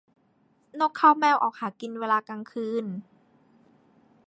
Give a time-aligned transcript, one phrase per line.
[0.79, 2.85] นกเค้าแมวออกหากินเวลากลางคืน